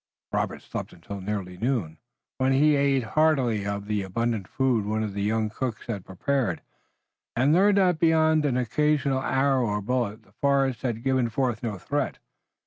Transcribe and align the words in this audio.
Robert 0.31 0.63
slept 0.63 0.93
until 0.93 1.21
nearly 1.21 1.57
noon, 1.59 1.99
when 2.39 2.53
he 2.53 2.75
ate 2.75 3.03
heartily 3.03 3.67
of 3.67 3.85
the 3.85 4.01
abundant 4.01 4.47
food 4.47 4.83
one 4.83 5.03
of 5.03 5.13
the 5.13 5.21
young 5.21 5.47
cooks 5.51 5.85
had 5.85 6.05
prepared, 6.07 6.63
and 7.35 7.53
learned 7.53 7.77
that 7.77 7.99
beyond 7.99 8.43
an 8.43 8.57
occasional 8.57 9.21
arrow 9.21 9.67
or 9.67 9.79
bullet 9.79 10.23
the 10.23 10.31
forest 10.31 10.81
had 10.81 11.03
given 11.03 11.29
forth 11.29 11.61
no 11.61 11.77
threat. 11.77 12.17